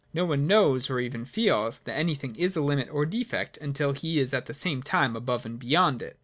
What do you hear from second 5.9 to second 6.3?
it.